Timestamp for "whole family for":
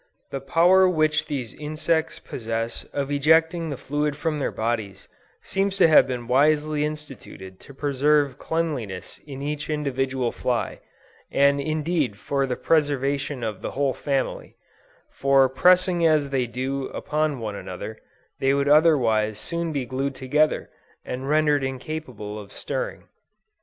13.77-15.47